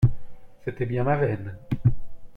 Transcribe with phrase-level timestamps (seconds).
[0.65, 1.55] C’était bien ma veine!